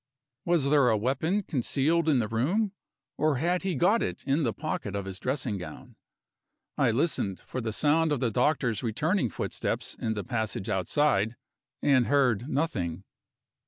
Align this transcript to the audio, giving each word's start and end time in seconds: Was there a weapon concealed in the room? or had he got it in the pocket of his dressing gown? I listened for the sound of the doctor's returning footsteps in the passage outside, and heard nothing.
Was 0.45 0.71
there 0.71 0.89
a 0.89 0.97
weapon 0.97 1.43
concealed 1.43 2.09
in 2.09 2.17
the 2.17 2.27
room? 2.27 2.71
or 3.19 3.35
had 3.35 3.61
he 3.61 3.75
got 3.75 4.01
it 4.01 4.23
in 4.23 4.41
the 4.41 4.51
pocket 4.51 4.95
of 4.95 5.05
his 5.05 5.19
dressing 5.19 5.59
gown? 5.59 5.95
I 6.75 6.89
listened 6.89 7.39
for 7.41 7.61
the 7.61 7.71
sound 7.71 8.11
of 8.11 8.19
the 8.19 8.31
doctor's 8.31 8.81
returning 8.81 9.29
footsteps 9.29 9.93
in 9.99 10.15
the 10.15 10.23
passage 10.23 10.69
outside, 10.69 11.35
and 11.83 12.07
heard 12.07 12.49
nothing. 12.49 13.03